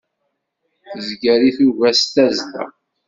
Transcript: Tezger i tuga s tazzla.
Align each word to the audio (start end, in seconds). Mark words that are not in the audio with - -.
Tezger 0.91 1.41
i 1.49 1.51
tuga 1.57 1.89
s 1.99 2.01
tazzla. 2.13 2.63